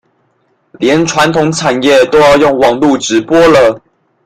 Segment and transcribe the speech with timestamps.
[0.79, 3.79] 連傳統產業都要用網路直播了